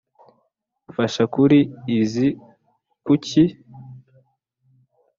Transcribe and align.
fasha 0.95 1.23
kuri 1.33 1.59
izi 1.97 2.27
kuki. 3.05 3.43